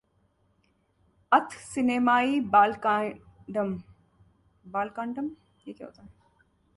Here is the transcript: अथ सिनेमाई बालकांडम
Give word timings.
अथ 1.31 1.51
सिनेमाई 1.63 2.39
बालकांडम 2.55 3.75